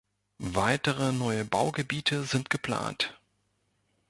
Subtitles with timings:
[0.39, 3.19] Weitere neue Baugebiete sind geplant.